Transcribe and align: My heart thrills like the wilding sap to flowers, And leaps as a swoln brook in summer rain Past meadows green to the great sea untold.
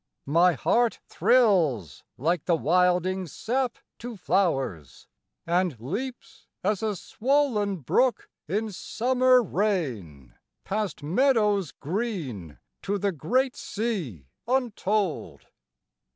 My 0.25 0.53
heart 0.53 0.97
thrills 1.07 2.03
like 2.17 2.45
the 2.45 2.55
wilding 2.55 3.27
sap 3.27 3.77
to 3.99 4.17
flowers, 4.17 5.07
And 5.45 5.79
leaps 5.79 6.47
as 6.63 6.81
a 6.81 6.95
swoln 6.95 7.81
brook 7.81 8.27
in 8.47 8.71
summer 8.71 9.43
rain 9.43 10.33
Past 10.63 11.03
meadows 11.03 11.71
green 11.71 12.57
to 12.81 12.97
the 12.97 13.11
great 13.11 13.55
sea 13.55 14.25
untold. 14.47 15.45